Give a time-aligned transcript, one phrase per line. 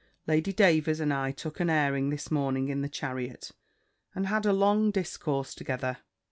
[0.25, 3.51] Lady Davers and I took an airing this morning in the chariot,
[4.15, 5.99] and had a long discourse together.